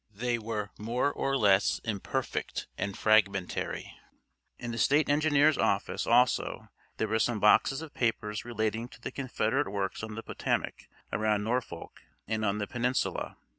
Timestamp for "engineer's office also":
5.09-6.69